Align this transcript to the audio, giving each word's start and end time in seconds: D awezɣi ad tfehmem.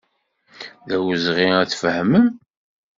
D 0.87 0.89
awezɣi 0.97 1.47
ad 1.61 1.69
tfehmem. 1.71 2.27